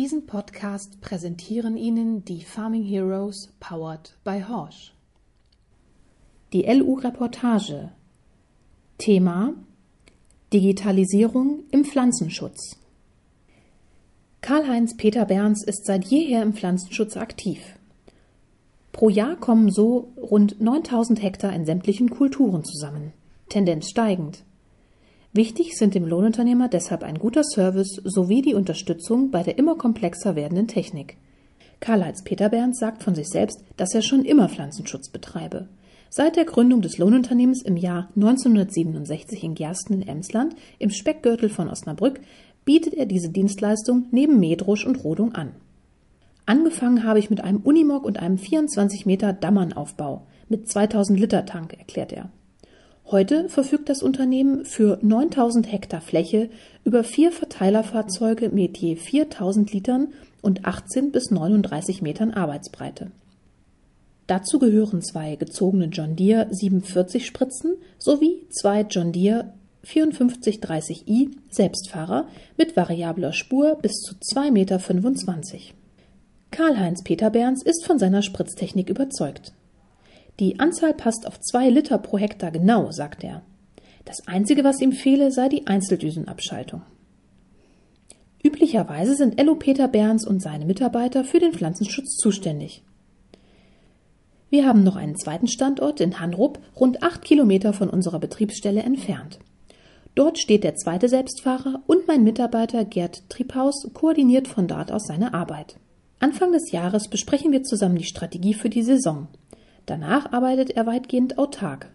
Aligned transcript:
Diesen 0.00 0.24
Podcast 0.24 1.02
präsentieren 1.02 1.76
Ihnen 1.76 2.24
die 2.24 2.40
Farming 2.40 2.84
Heroes 2.84 3.50
powered 3.60 4.16
by 4.24 4.42
Horsch. 4.48 4.94
Die 6.54 6.62
LU-Reportage 6.62 7.92
Thema 8.96 9.52
Digitalisierung 10.54 11.64
im 11.70 11.84
Pflanzenschutz. 11.84 12.78
Karl-Heinz 14.40 14.96
Peter 14.96 15.26
Berns 15.26 15.62
ist 15.64 15.84
seit 15.84 16.06
jeher 16.06 16.42
im 16.44 16.54
Pflanzenschutz 16.54 17.18
aktiv. 17.18 17.60
Pro 18.92 19.10
Jahr 19.10 19.36
kommen 19.36 19.70
so 19.70 20.14
rund 20.16 20.62
9000 20.62 21.22
Hektar 21.22 21.52
in 21.52 21.66
sämtlichen 21.66 22.08
Kulturen 22.08 22.64
zusammen, 22.64 23.12
Tendenz 23.50 23.90
steigend. 23.90 24.44
Wichtig 25.32 25.76
sind 25.76 25.94
dem 25.94 26.06
Lohnunternehmer 26.06 26.68
deshalb 26.68 27.04
ein 27.04 27.18
guter 27.18 27.44
Service 27.44 28.00
sowie 28.02 28.42
die 28.42 28.54
Unterstützung 28.54 29.30
bei 29.30 29.44
der 29.44 29.58
immer 29.58 29.76
komplexer 29.76 30.34
werdenden 30.34 30.66
Technik. 30.66 31.18
Karl-Heinz 31.78 32.24
Peter 32.24 32.48
Berns 32.48 32.80
sagt 32.80 33.04
von 33.04 33.14
sich 33.14 33.28
selbst, 33.28 33.62
dass 33.76 33.94
er 33.94 34.02
schon 34.02 34.24
immer 34.24 34.48
Pflanzenschutz 34.48 35.08
betreibe. 35.08 35.68
Seit 36.08 36.34
der 36.34 36.46
Gründung 36.46 36.82
des 36.82 36.98
Lohnunternehmens 36.98 37.62
im 37.62 37.76
Jahr 37.76 38.08
1967 38.16 39.44
in 39.44 39.54
Gersten 39.54 39.94
in 39.94 40.08
Emsland 40.08 40.56
im 40.80 40.90
Speckgürtel 40.90 41.48
von 41.48 41.68
Osnabrück 41.68 42.20
bietet 42.64 42.94
er 42.94 43.06
diese 43.06 43.30
Dienstleistung 43.30 44.06
neben 44.10 44.40
Mähdrusch 44.40 44.84
und 44.84 45.04
Rodung 45.04 45.32
an. 45.36 45.54
Angefangen 46.44 47.04
habe 47.04 47.20
ich 47.20 47.30
mit 47.30 47.44
einem 47.44 47.58
Unimog 47.58 48.04
und 48.04 48.18
einem 48.18 48.36
24 48.36 49.06
Meter 49.06 49.32
Dammernaufbau 49.32 50.26
mit 50.48 50.68
2000 50.68 51.20
Liter 51.20 51.46
Tank, 51.46 51.74
erklärt 51.78 52.12
er. 52.12 52.30
Heute 53.10 53.48
verfügt 53.48 53.88
das 53.88 54.04
Unternehmen 54.04 54.64
für 54.64 55.00
9000 55.02 55.72
Hektar 55.72 56.00
Fläche 56.00 56.48
über 56.84 57.02
vier 57.02 57.32
Verteilerfahrzeuge 57.32 58.50
mit 58.50 58.78
je 58.78 58.94
4000 58.94 59.72
Litern 59.72 60.12
und 60.42 60.64
18 60.64 61.10
bis 61.10 61.32
39 61.32 62.02
Metern 62.02 62.30
Arbeitsbreite. 62.30 63.10
Dazu 64.28 64.60
gehören 64.60 65.02
zwei 65.02 65.34
gezogene 65.34 65.86
John 65.86 66.14
Deere 66.14 66.46
47 66.54 67.26
Spritzen 67.26 67.74
sowie 67.98 68.46
zwei 68.50 68.82
John 68.82 69.10
Deere 69.10 69.54
5430i 69.84 71.30
Selbstfahrer 71.50 72.28
mit 72.56 72.76
variabler 72.76 73.32
Spur 73.32 73.76
bis 73.82 74.02
zu 74.02 74.14
2,25 74.14 74.52
Meter. 74.52 74.78
Karl-Heinz 76.52 77.02
Peter 77.02 77.30
Berns 77.30 77.64
ist 77.64 77.84
von 77.84 77.98
seiner 77.98 78.22
Spritztechnik 78.22 78.88
überzeugt. 78.88 79.52
Die 80.40 80.58
Anzahl 80.58 80.94
passt 80.94 81.26
auf 81.26 81.38
zwei 81.38 81.68
Liter 81.68 81.98
pro 81.98 82.16
Hektar 82.16 82.50
genau, 82.50 82.90
sagt 82.90 83.24
er. 83.24 83.42
Das 84.06 84.26
Einzige, 84.26 84.64
was 84.64 84.80
ihm 84.80 84.92
fehle, 84.92 85.30
sei 85.30 85.50
die 85.50 85.66
Einzeldüsenabschaltung. 85.66 86.80
Üblicherweise 88.42 89.14
sind 89.14 89.38
Ello 89.38 89.54
Peter 89.54 89.86
Berns 89.86 90.26
und 90.26 90.40
seine 90.40 90.64
Mitarbeiter 90.64 91.24
für 91.24 91.40
den 91.40 91.52
Pflanzenschutz 91.52 92.16
zuständig. 92.16 92.82
Wir 94.48 94.66
haben 94.66 94.82
noch 94.82 94.96
einen 94.96 95.16
zweiten 95.16 95.46
Standort 95.46 96.00
in 96.00 96.18
Hanrup, 96.18 96.58
rund 96.74 97.02
acht 97.02 97.22
Kilometer 97.22 97.74
von 97.74 97.90
unserer 97.90 98.18
Betriebsstelle 98.18 98.82
entfernt. 98.82 99.40
Dort 100.14 100.38
steht 100.38 100.64
der 100.64 100.74
zweite 100.74 101.10
Selbstfahrer 101.10 101.82
und 101.86 102.08
mein 102.08 102.24
Mitarbeiter 102.24 102.86
Gerd 102.86 103.28
Triebhaus 103.28 103.90
koordiniert 103.92 104.48
von 104.48 104.66
dort 104.66 104.90
aus 104.90 105.06
seine 105.06 105.34
Arbeit. 105.34 105.76
Anfang 106.18 106.50
des 106.50 106.72
Jahres 106.72 107.08
besprechen 107.08 107.52
wir 107.52 107.62
zusammen 107.62 107.96
die 107.96 108.04
Strategie 108.04 108.54
für 108.54 108.70
die 108.70 108.82
Saison. 108.82 109.28
Danach 109.86 110.32
arbeitet 110.32 110.70
er 110.70 110.86
weitgehend 110.86 111.38
autark. 111.38 111.90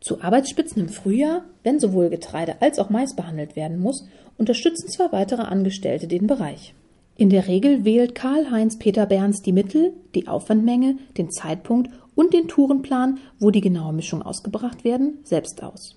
Zu 0.00 0.22
Arbeitsspitzen 0.22 0.82
im 0.82 0.88
Frühjahr, 0.88 1.44
wenn 1.62 1.80
sowohl 1.80 2.10
Getreide 2.10 2.60
als 2.60 2.78
auch 2.78 2.90
Mais 2.90 3.16
behandelt 3.16 3.56
werden 3.56 3.78
muss, 3.78 4.06
unterstützen 4.36 4.88
zwei 4.88 5.12
weitere 5.12 5.42
Angestellte 5.42 6.06
den 6.06 6.26
Bereich. 6.26 6.74
In 7.16 7.30
der 7.30 7.46
Regel 7.46 7.84
wählt 7.84 8.14
Karl-Heinz 8.14 8.78
Peter 8.78 9.06
Berns 9.06 9.40
die 9.42 9.52
Mittel, 9.52 9.92
die 10.14 10.26
Aufwandmenge, 10.26 10.96
den 11.16 11.30
Zeitpunkt 11.30 11.90
und 12.14 12.34
den 12.34 12.48
Tourenplan, 12.48 13.18
wo 13.38 13.50
die 13.50 13.60
genaue 13.60 13.92
Mischung 13.92 14.22
ausgebracht 14.22 14.84
werden, 14.84 15.18
selbst 15.22 15.62
aus. 15.62 15.96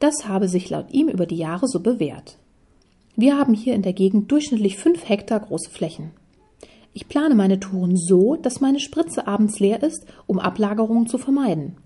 Das 0.00 0.26
habe 0.26 0.48
sich 0.48 0.68
laut 0.70 0.92
ihm 0.92 1.08
über 1.08 1.26
die 1.26 1.36
Jahre 1.36 1.68
so 1.68 1.80
bewährt. 1.80 2.38
Wir 3.16 3.36
haben 3.36 3.54
hier 3.54 3.74
in 3.74 3.82
der 3.82 3.92
Gegend 3.92 4.30
durchschnittlich 4.30 4.76
fünf 4.76 5.08
Hektar 5.08 5.40
große 5.40 5.70
Flächen. 5.70 6.10
Ich 6.92 7.08
plane 7.08 7.34
meine 7.34 7.60
Touren 7.60 7.96
so, 7.96 8.36
dass 8.36 8.60
meine 8.60 8.80
Spritze 8.80 9.26
abends 9.26 9.60
leer 9.60 9.82
ist, 9.82 10.06
um 10.26 10.38
Ablagerungen 10.38 11.06
zu 11.06 11.18
vermeiden. 11.18 11.76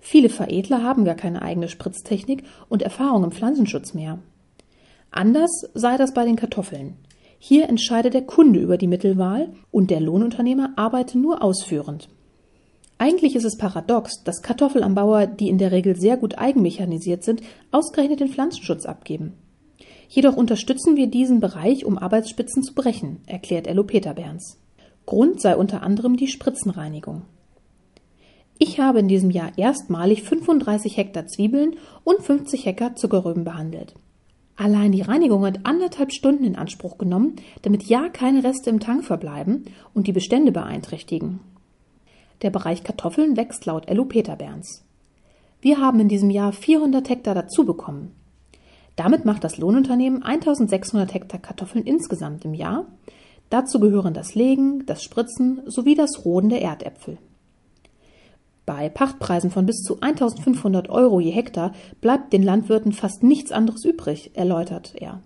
Viele 0.00 0.28
Veredler 0.28 0.82
haben 0.82 1.04
gar 1.04 1.16
keine 1.16 1.42
eigene 1.42 1.68
Spritztechnik 1.68 2.44
und 2.68 2.82
Erfahrung 2.82 3.24
im 3.24 3.32
Pflanzenschutz 3.32 3.94
mehr. 3.94 4.18
Anders 5.10 5.50
sei 5.74 5.96
das 5.96 6.14
bei 6.14 6.24
den 6.24 6.36
Kartoffeln. 6.36 6.96
Hier 7.38 7.68
entscheidet 7.68 8.14
der 8.14 8.22
Kunde 8.22 8.60
über 8.60 8.76
die 8.76 8.86
Mittelwahl 8.86 9.52
und 9.70 9.90
der 9.90 10.00
Lohnunternehmer 10.00 10.72
arbeitet 10.76 11.16
nur 11.16 11.42
ausführend. 11.42 12.08
Eigentlich 12.98 13.36
ist 13.36 13.44
es 13.44 13.56
paradox, 13.56 14.24
dass 14.24 14.42
Kartoffelanbauer, 14.42 15.26
die 15.26 15.48
in 15.48 15.58
der 15.58 15.70
Regel 15.70 15.94
sehr 15.94 16.16
gut 16.16 16.36
eigenmechanisiert 16.36 17.22
sind, 17.22 17.42
ausgerechnet 17.70 18.20
den 18.20 18.28
Pflanzenschutz 18.28 18.86
abgeben. 18.86 19.34
Jedoch 20.08 20.36
unterstützen 20.36 20.96
wir 20.96 21.06
diesen 21.06 21.38
Bereich, 21.38 21.84
um 21.84 21.98
Arbeitsspitzen 21.98 22.62
zu 22.62 22.74
brechen, 22.74 23.20
erklärt 23.26 23.66
Ello 23.66 23.84
Peter 23.84 24.14
Berns. 24.14 24.58
Grund 25.04 25.40
sei 25.40 25.54
unter 25.54 25.82
anderem 25.82 26.16
die 26.16 26.28
Spritzenreinigung. 26.28 27.22
Ich 28.58 28.80
habe 28.80 28.98
in 28.98 29.08
diesem 29.08 29.30
Jahr 29.30 29.52
erstmalig 29.56 30.22
35 30.22 30.96
Hektar 30.96 31.26
Zwiebeln 31.26 31.76
und 32.04 32.22
50 32.22 32.66
Hektar 32.66 32.96
Zuckerrüben 32.96 33.44
behandelt. 33.44 33.94
Allein 34.56 34.90
die 34.90 35.02
Reinigung 35.02 35.46
hat 35.46 35.60
anderthalb 35.64 36.12
Stunden 36.12 36.42
in 36.42 36.56
Anspruch 36.56 36.98
genommen, 36.98 37.36
damit 37.62 37.84
ja 37.84 38.08
keine 38.08 38.42
Reste 38.42 38.70
im 38.70 38.80
Tank 38.80 39.04
verbleiben 39.04 39.66
und 39.94 40.08
die 40.08 40.12
Bestände 40.12 40.50
beeinträchtigen. 40.50 41.38
Der 42.42 42.50
Bereich 42.50 42.82
Kartoffeln 42.82 43.36
wächst 43.36 43.66
laut 43.66 43.88
Ello 43.88 44.04
Peter 44.04 44.34
Berns. 44.34 44.84
Wir 45.60 45.78
haben 45.78 46.00
in 46.00 46.08
diesem 46.08 46.30
Jahr 46.30 46.52
400 46.52 47.08
Hektar 47.08 47.34
dazu 47.34 47.64
bekommen. 47.64 48.17
Damit 48.98 49.24
macht 49.24 49.44
das 49.44 49.58
Lohnunternehmen 49.58 50.24
1600 50.24 51.14
Hektar 51.14 51.38
Kartoffeln 51.38 51.84
insgesamt 51.84 52.44
im 52.44 52.52
Jahr. 52.52 52.84
Dazu 53.48 53.78
gehören 53.78 54.12
das 54.12 54.34
Legen, 54.34 54.86
das 54.86 55.04
Spritzen 55.04 55.60
sowie 55.66 55.94
das 55.94 56.24
Roden 56.24 56.48
der 56.48 56.62
Erdäpfel. 56.62 57.16
Bei 58.66 58.88
Pachtpreisen 58.88 59.52
von 59.52 59.66
bis 59.66 59.82
zu 59.82 60.00
1500 60.00 60.90
Euro 60.90 61.20
je 61.20 61.30
Hektar 61.30 61.74
bleibt 62.00 62.32
den 62.32 62.42
Landwirten 62.42 62.90
fast 62.90 63.22
nichts 63.22 63.52
anderes 63.52 63.84
übrig, 63.84 64.32
erläutert 64.34 64.94
er. 64.96 65.22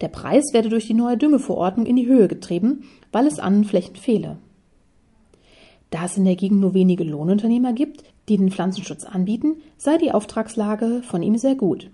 Der 0.00 0.08
Preis 0.08 0.52
werde 0.52 0.68
durch 0.68 0.86
die 0.86 0.94
neue 0.94 1.16
Düngeverordnung 1.16 1.84
in 1.84 1.96
die 1.96 2.06
Höhe 2.06 2.28
getrieben, 2.28 2.84
weil 3.10 3.26
es 3.26 3.40
an 3.40 3.64
Flächen 3.64 3.96
fehle. 3.96 4.38
Da 5.90 6.04
es 6.04 6.16
in 6.16 6.24
der 6.24 6.36
Gegend 6.36 6.60
nur 6.60 6.74
wenige 6.74 7.02
Lohnunternehmer 7.02 7.72
gibt, 7.72 8.04
die 8.28 8.36
den 8.36 8.52
Pflanzenschutz 8.52 9.02
anbieten, 9.02 9.56
sei 9.78 9.98
die 9.98 10.12
Auftragslage 10.12 11.02
von 11.02 11.24
ihm 11.24 11.36
sehr 11.36 11.56
gut. 11.56 11.90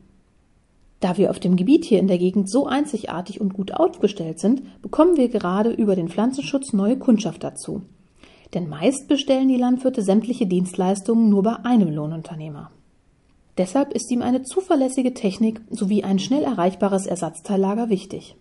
Da 1.00 1.16
wir 1.16 1.30
auf 1.30 1.38
dem 1.38 1.56
Gebiet 1.56 1.84
hier 1.84 2.00
in 2.00 2.08
der 2.08 2.18
Gegend 2.18 2.50
so 2.50 2.66
einzigartig 2.66 3.40
und 3.40 3.54
gut 3.54 3.72
aufgestellt 3.72 4.40
sind, 4.40 4.82
bekommen 4.82 5.16
wir 5.16 5.28
gerade 5.28 5.70
über 5.70 5.94
den 5.94 6.08
Pflanzenschutz 6.08 6.72
neue 6.72 6.98
Kundschaft 6.98 7.44
dazu. 7.44 7.82
Denn 8.54 8.68
meist 8.68 9.06
bestellen 9.06 9.48
die 9.48 9.56
Landwirte 9.56 10.02
sämtliche 10.02 10.46
Dienstleistungen 10.46 11.28
nur 11.28 11.42
bei 11.42 11.56
einem 11.64 11.90
Lohnunternehmer. 11.90 12.70
Deshalb 13.58 13.92
ist 13.92 14.10
ihm 14.10 14.22
eine 14.22 14.42
zuverlässige 14.42 15.14
Technik 15.14 15.60
sowie 15.70 16.04
ein 16.04 16.18
schnell 16.18 16.42
erreichbares 16.42 17.06
Ersatzteillager 17.06 17.90
wichtig. 17.90 18.36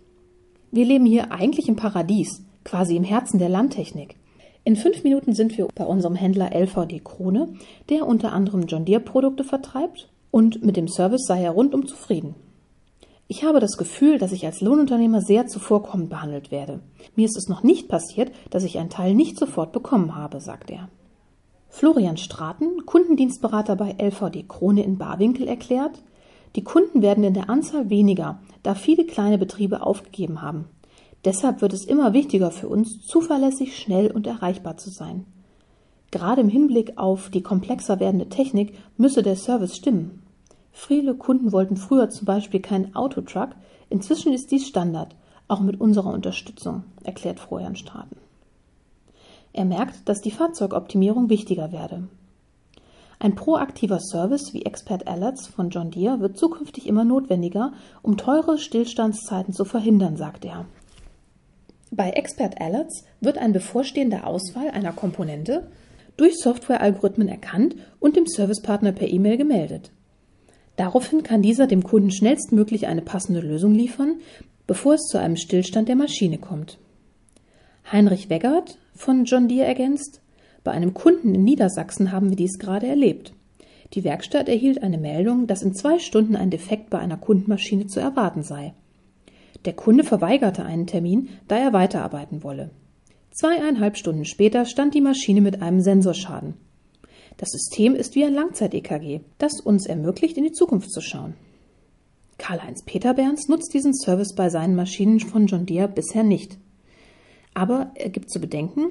Wir 0.70 0.84
leben 0.84 1.06
hier 1.06 1.32
eigentlich 1.32 1.68
im 1.68 1.76
Paradies, 1.76 2.44
quasi 2.64 2.96
im 2.96 3.04
Herzen 3.04 3.38
der 3.38 3.48
Landtechnik. 3.48 4.16
In 4.64 4.76
fünf 4.76 5.02
Minuten 5.02 5.32
sind 5.32 5.56
wir 5.56 5.68
bei 5.74 5.84
unserem 5.84 6.14
Händler 6.14 6.54
LVD 6.54 7.00
Krone, 7.00 7.54
der 7.88 8.06
unter 8.06 8.32
anderem 8.32 8.66
John 8.66 8.84
Deere 8.84 9.00
Produkte 9.00 9.44
vertreibt 9.44 10.08
und 10.30 10.64
mit 10.64 10.76
dem 10.76 10.88
Service 10.88 11.26
sei 11.26 11.42
er 11.42 11.52
rundum 11.52 11.86
zufrieden. 11.86 12.34
Ich 13.30 13.44
habe 13.44 13.60
das 13.60 13.76
Gefühl, 13.76 14.16
dass 14.16 14.32
ich 14.32 14.46
als 14.46 14.62
Lohnunternehmer 14.62 15.20
sehr 15.20 15.46
zuvorkommend 15.46 16.08
behandelt 16.08 16.50
werde. 16.50 16.80
Mir 17.14 17.26
ist 17.26 17.36
es 17.36 17.46
noch 17.46 17.62
nicht 17.62 17.86
passiert, 17.86 18.32
dass 18.48 18.64
ich 18.64 18.78
einen 18.78 18.88
Teil 18.88 19.14
nicht 19.14 19.38
sofort 19.38 19.70
bekommen 19.70 20.16
habe, 20.16 20.40
sagt 20.40 20.70
er. 20.70 20.88
Florian 21.68 22.16
Straten, 22.16 22.86
Kundendienstberater 22.86 23.76
bei 23.76 23.94
LVD 23.98 24.44
Krone 24.48 24.82
in 24.82 24.96
Barwinkel, 24.96 25.46
erklärt, 25.46 26.02
die 26.56 26.64
Kunden 26.64 27.02
werden 27.02 27.22
in 27.22 27.34
der 27.34 27.50
Anzahl 27.50 27.90
weniger, 27.90 28.40
da 28.62 28.74
viele 28.74 29.04
kleine 29.04 29.36
Betriebe 29.36 29.82
aufgegeben 29.82 30.40
haben. 30.40 30.64
Deshalb 31.26 31.60
wird 31.60 31.74
es 31.74 31.84
immer 31.84 32.14
wichtiger 32.14 32.50
für 32.50 32.68
uns, 32.68 33.02
zuverlässig, 33.06 33.76
schnell 33.76 34.10
und 34.10 34.26
erreichbar 34.26 34.78
zu 34.78 34.88
sein. 34.88 35.26
Gerade 36.10 36.40
im 36.40 36.48
Hinblick 36.48 36.96
auf 36.96 37.28
die 37.28 37.42
komplexer 37.42 38.00
werdende 38.00 38.30
Technik 38.30 38.72
müsse 38.96 39.22
der 39.22 39.36
Service 39.36 39.76
stimmen. 39.76 40.22
Viele 40.80 41.16
Kunden 41.16 41.50
wollten 41.50 41.76
früher 41.76 42.08
zum 42.08 42.24
Beispiel 42.24 42.60
keinen 42.60 42.94
Autotruck, 42.94 43.50
inzwischen 43.90 44.32
ist 44.32 44.52
dies 44.52 44.68
Standard, 44.68 45.16
auch 45.48 45.58
mit 45.58 45.80
unserer 45.80 46.12
Unterstützung, 46.12 46.84
erklärt 47.02 47.40
Florian 47.40 47.74
Straten. 47.74 48.16
Er 49.52 49.64
merkt, 49.64 50.08
dass 50.08 50.20
die 50.20 50.30
Fahrzeugoptimierung 50.30 51.30
wichtiger 51.30 51.72
werde. 51.72 52.06
Ein 53.18 53.34
proaktiver 53.34 53.98
Service 53.98 54.54
wie 54.54 54.64
Expert 54.64 55.08
Alerts 55.08 55.48
von 55.48 55.70
John 55.70 55.90
Deere 55.90 56.20
wird 56.20 56.38
zukünftig 56.38 56.86
immer 56.86 57.02
notwendiger, 57.02 57.72
um 58.02 58.16
teure 58.16 58.56
Stillstandszeiten 58.56 59.52
zu 59.52 59.64
verhindern, 59.64 60.16
sagt 60.16 60.44
er. 60.44 60.66
Bei 61.90 62.10
Expert 62.10 62.60
Alerts 62.60 63.04
wird 63.20 63.36
ein 63.36 63.52
bevorstehender 63.52 64.28
Ausfall 64.28 64.70
einer 64.70 64.92
Komponente 64.92 65.72
durch 66.16 66.36
Softwarealgorithmen 66.38 67.26
erkannt 67.26 67.74
und 67.98 68.14
dem 68.14 68.26
Servicepartner 68.28 68.92
per 68.92 69.08
E-Mail 69.08 69.38
gemeldet. 69.38 69.90
Daraufhin 70.78 71.24
kann 71.24 71.42
dieser 71.42 71.66
dem 71.66 71.82
Kunden 71.82 72.12
schnellstmöglich 72.12 72.86
eine 72.86 73.02
passende 73.02 73.40
Lösung 73.40 73.74
liefern, 73.74 74.20
bevor 74.68 74.94
es 74.94 75.06
zu 75.06 75.18
einem 75.18 75.34
Stillstand 75.34 75.88
der 75.88 75.96
Maschine 75.96 76.38
kommt. 76.38 76.78
Heinrich 77.90 78.30
Weggert 78.30 78.78
von 78.94 79.24
John 79.24 79.48
Deere 79.48 79.66
ergänzt, 79.66 80.22
bei 80.62 80.70
einem 80.70 80.94
Kunden 80.94 81.34
in 81.34 81.42
Niedersachsen 81.42 82.12
haben 82.12 82.30
wir 82.30 82.36
dies 82.36 82.60
gerade 82.60 82.86
erlebt. 82.86 83.32
Die 83.94 84.04
Werkstatt 84.04 84.48
erhielt 84.48 84.84
eine 84.84 84.98
Meldung, 84.98 85.48
dass 85.48 85.64
in 85.64 85.74
zwei 85.74 85.98
Stunden 85.98 86.36
ein 86.36 86.50
Defekt 86.50 86.90
bei 86.90 87.00
einer 87.00 87.16
Kundenmaschine 87.16 87.88
zu 87.88 87.98
erwarten 87.98 88.44
sei. 88.44 88.72
Der 89.64 89.72
Kunde 89.72 90.04
verweigerte 90.04 90.64
einen 90.64 90.86
Termin, 90.86 91.28
da 91.48 91.56
er 91.56 91.72
weiterarbeiten 91.72 92.44
wolle. 92.44 92.70
Zweieinhalb 93.32 93.96
Stunden 93.96 94.24
später 94.24 94.64
stand 94.64 94.94
die 94.94 95.00
Maschine 95.00 95.40
mit 95.40 95.60
einem 95.60 95.80
Sensorschaden. 95.80 96.54
Das 97.38 97.50
System 97.50 97.94
ist 97.94 98.16
wie 98.16 98.24
ein 98.24 98.34
Langzeit-EKG, 98.34 99.20
das 99.38 99.60
uns 99.60 99.86
ermöglicht, 99.86 100.36
in 100.36 100.42
die 100.42 100.52
Zukunft 100.52 100.90
zu 100.90 101.00
schauen. 101.00 101.34
Karl-Heinz 102.36 102.82
Peterberns 102.84 103.48
nutzt 103.48 103.72
diesen 103.72 103.94
Service 103.94 104.34
bei 104.34 104.50
seinen 104.50 104.74
Maschinen 104.74 105.20
von 105.20 105.46
John 105.46 105.64
Deere 105.64 105.88
bisher 105.88 106.24
nicht. 106.24 106.58
Aber 107.54 107.92
er 107.94 108.10
gibt 108.10 108.30
zu 108.30 108.40
bedenken, 108.40 108.90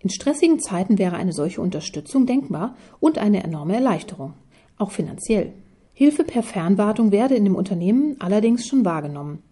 in 0.00 0.10
stressigen 0.10 0.58
Zeiten 0.58 0.98
wäre 0.98 1.16
eine 1.16 1.32
solche 1.32 1.60
Unterstützung 1.60 2.26
denkbar 2.26 2.76
und 2.98 3.18
eine 3.18 3.44
enorme 3.44 3.76
Erleichterung, 3.76 4.34
auch 4.76 4.90
finanziell. 4.90 5.52
Hilfe 5.92 6.24
per 6.24 6.42
Fernwartung 6.42 7.12
werde 7.12 7.36
in 7.36 7.44
dem 7.44 7.54
Unternehmen 7.54 8.16
allerdings 8.20 8.66
schon 8.66 8.84
wahrgenommen. 8.84 9.42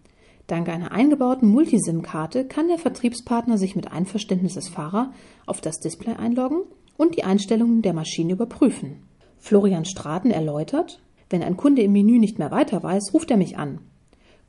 Dank 0.47 0.67
einer 0.67 0.91
eingebauten 0.91 1.49
Multisim-Karte 1.49 2.45
kann 2.45 2.67
der 2.67 2.77
Vertriebspartner 2.77 3.57
sich 3.57 3.77
mit 3.77 3.91
Einverständnis 3.91 4.55
des 4.55 4.67
Fahrers 4.67 5.07
auf 5.45 5.61
das 5.61 5.79
Display 5.79 6.15
einloggen 6.15 6.63
und 6.97 7.15
die 7.15 7.23
Einstellungen 7.23 7.81
der 7.81 7.93
Maschine 7.93 8.33
überprüfen. 8.33 9.03
Florian 9.37 9.85
Straten 9.85 10.31
erläutert, 10.31 10.99
wenn 11.29 11.43
ein 11.43 11.57
Kunde 11.57 11.81
im 11.81 11.91
Menü 11.91 12.19
nicht 12.19 12.39
mehr 12.39 12.51
weiter 12.51 12.81
weiß, 12.81 13.13
ruft 13.13 13.31
er 13.31 13.37
mich 13.37 13.57
an. 13.57 13.79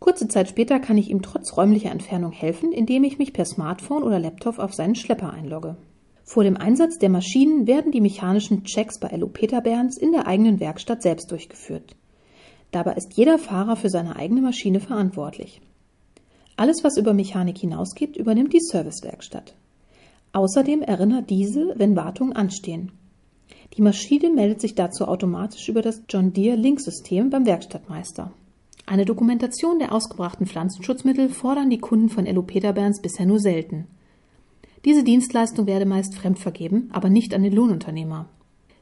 Kurze 0.00 0.28
Zeit 0.28 0.48
später 0.48 0.78
kann 0.78 0.96
ich 0.96 1.10
ihm 1.10 1.22
trotz 1.22 1.56
räumlicher 1.56 1.90
Entfernung 1.90 2.32
helfen, 2.32 2.72
indem 2.72 3.04
ich 3.04 3.18
mich 3.18 3.32
per 3.32 3.44
Smartphone 3.44 4.02
oder 4.02 4.18
Laptop 4.18 4.58
auf 4.58 4.74
seinen 4.74 4.94
Schlepper 4.94 5.32
einlogge. 5.32 5.76
Vor 6.22 6.44
dem 6.44 6.56
Einsatz 6.56 6.98
der 6.98 7.08
Maschinen 7.08 7.66
werden 7.66 7.90
die 7.90 8.00
mechanischen 8.00 8.64
Checks 8.64 9.00
bei 9.00 9.08
Ello 9.08 9.28
Peter 9.28 9.60
Berns 9.60 9.96
in 9.96 10.12
der 10.12 10.26
eigenen 10.26 10.60
Werkstatt 10.60 11.02
selbst 11.02 11.30
durchgeführt. 11.30 11.96
Dabei 12.70 12.94
ist 12.94 13.14
jeder 13.14 13.38
Fahrer 13.38 13.76
für 13.76 13.88
seine 13.88 14.16
eigene 14.16 14.42
Maschine 14.42 14.78
verantwortlich. 14.78 15.60
Alles, 16.56 16.84
was 16.84 16.96
über 16.96 17.14
Mechanik 17.14 17.58
hinausgeht, 17.58 18.16
übernimmt 18.16 18.52
die 18.52 18.60
Servicewerkstatt. 18.60 19.54
Außerdem 20.32 20.82
erinnert 20.82 21.30
diese, 21.30 21.74
wenn 21.76 21.96
Wartungen 21.96 22.34
anstehen. 22.34 22.92
Die 23.76 23.82
Maschine 23.82 24.30
meldet 24.30 24.60
sich 24.60 24.74
dazu 24.74 25.06
automatisch 25.06 25.68
über 25.68 25.82
das 25.82 26.02
John 26.08 26.32
Deere 26.32 26.56
Link-System 26.56 27.30
beim 27.30 27.46
Werkstattmeister. 27.46 28.32
Eine 28.86 29.04
Dokumentation 29.04 29.78
der 29.78 29.92
ausgebrachten 29.92 30.46
Pflanzenschutzmittel 30.46 31.28
fordern 31.28 31.70
die 31.70 31.78
Kunden 31.78 32.08
von 32.08 32.26
Ello 32.26 32.42
Peterberns 32.42 33.02
bisher 33.02 33.26
nur 33.26 33.38
selten. 33.38 33.86
Diese 34.84 35.04
Dienstleistung 35.04 35.66
werde 35.66 35.86
meist 35.86 36.14
fremdvergeben, 36.14 36.88
aber 36.92 37.10
nicht 37.10 37.34
an 37.34 37.42
den 37.42 37.52
Lohnunternehmer. 37.52 38.28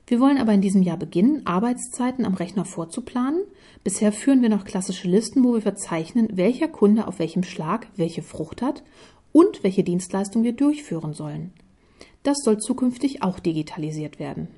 Wir 0.06 0.20
wollen 0.20 0.38
aber 0.38 0.52
in 0.52 0.60
diesem 0.60 0.82
Jahr 0.82 0.98
beginnen, 0.98 1.44
Arbeitszeiten 1.46 2.24
am 2.24 2.34
Rechner 2.34 2.64
vorzuplanen. 2.64 3.40
Bisher 3.82 4.12
führen 4.12 4.40
wir 4.40 4.48
noch 4.48 4.64
klassische 4.64 5.08
Listen, 5.08 5.42
wo 5.42 5.54
wir 5.54 5.62
verzeichnen, 5.62 6.28
welcher 6.32 6.68
Kunde 6.68 7.08
auf 7.08 7.18
welchem 7.18 7.42
Schlag 7.42 7.88
welche 7.96 8.22
Frucht 8.22 8.62
hat 8.62 8.84
und 9.36 9.62
welche 9.62 9.84
Dienstleistung 9.84 10.44
wir 10.44 10.54
durchführen 10.54 11.12
sollen. 11.12 11.52
Das 12.22 12.38
soll 12.42 12.56
zukünftig 12.56 13.22
auch 13.22 13.38
digitalisiert 13.38 14.18
werden. 14.18 14.48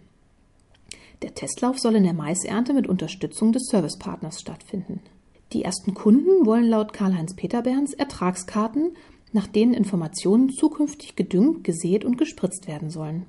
Der 1.20 1.34
Testlauf 1.34 1.80
soll 1.80 1.96
in 1.96 2.04
der 2.04 2.12
Maisernte 2.12 2.72
mit 2.72 2.86
Unterstützung 2.86 3.50
des 3.50 3.64
Servicepartners 3.70 4.40
stattfinden. 4.40 5.00
Die 5.52 5.64
ersten 5.64 5.94
Kunden 5.94 6.46
wollen 6.46 6.68
laut 6.68 6.92
Karl-Heinz 6.92 7.34
Peterberns 7.34 7.92
Ertragskarten, 7.92 8.92
nach 9.32 9.48
denen 9.48 9.74
Informationen 9.74 10.48
zukünftig 10.48 11.16
gedüngt, 11.16 11.64
gesät 11.64 12.04
und 12.04 12.16
gespritzt 12.16 12.68
werden 12.68 12.90
sollen. 12.90 13.26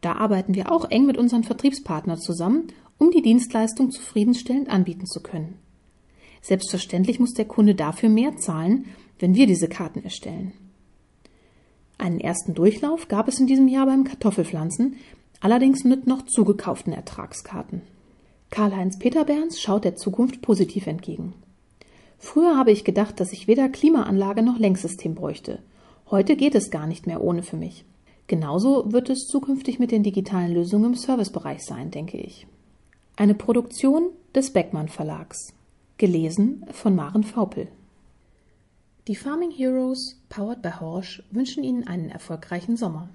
Da 0.00 0.14
arbeiten 0.16 0.56
wir 0.56 0.72
auch 0.72 0.90
eng 0.90 1.06
mit 1.06 1.18
unseren 1.18 1.44
Vertriebspartnern 1.44 2.18
zusammen, 2.18 2.72
um 2.98 3.12
die 3.12 3.22
Dienstleistung 3.22 3.92
zufriedenstellend 3.92 4.70
anbieten 4.70 5.06
zu 5.06 5.22
können. 5.22 5.56
Selbstverständlich 6.42 7.20
muss 7.20 7.32
der 7.32 7.44
Kunde 7.44 7.76
dafür 7.76 8.08
mehr 8.08 8.36
zahlen, 8.38 8.86
wenn 9.18 9.34
wir 9.34 9.46
diese 9.46 9.68
Karten 9.68 10.02
erstellen. 10.04 10.52
Einen 11.98 12.20
ersten 12.20 12.54
Durchlauf 12.54 13.08
gab 13.08 13.28
es 13.28 13.40
in 13.40 13.46
diesem 13.46 13.68
Jahr 13.68 13.86
beim 13.86 14.04
Kartoffelpflanzen, 14.04 14.96
allerdings 15.40 15.84
mit 15.84 16.06
noch 16.06 16.22
zugekauften 16.22 16.92
Ertragskarten. 16.92 17.82
Karl-Heinz 18.50 18.98
Peterberns 18.98 19.60
schaut 19.60 19.84
der 19.84 19.96
Zukunft 19.96 20.42
positiv 20.42 20.86
entgegen. 20.86 21.34
Früher 22.18 22.56
habe 22.56 22.70
ich 22.70 22.84
gedacht, 22.84 23.20
dass 23.20 23.32
ich 23.32 23.48
weder 23.48 23.68
Klimaanlage 23.68 24.42
noch 24.42 24.58
Lenksystem 24.58 25.14
bräuchte. 25.14 25.62
Heute 26.10 26.36
geht 26.36 26.54
es 26.54 26.70
gar 26.70 26.86
nicht 26.86 27.06
mehr 27.06 27.22
ohne 27.22 27.42
für 27.42 27.56
mich. 27.56 27.84
Genauso 28.26 28.92
wird 28.92 29.10
es 29.10 29.26
zukünftig 29.26 29.78
mit 29.78 29.90
den 29.90 30.02
digitalen 30.02 30.52
Lösungen 30.52 30.92
im 30.92 30.94
Servicebereich 30.94 31.64
sein, 31.64 31.90
denke 31.90 32.18
ich. 32.18 32.46
Eine 33.16 33.34
Produktion 33.34 34.10
des 34.34 34.52
Beckmann 34.52 34.88
Verlags. 34.88 35.52
Gelesen 35.98 36.64
von 36.72 36.94
Maren 36.94 37.24
Vaupel. 37.24 37.68
Die 39.08 39.14
Farming 39.14 39.52
Heroes, 39.52 40.20
powered 40.28 40.62
by 40.62 40.80
Horsch, 40.80 41.22
wünschen 41.30 41.62
Ihnen 41.62 41.86
einen 41.86 42.10
erfolgreichen 42.10 42.76
Sommer. 42.76 43.08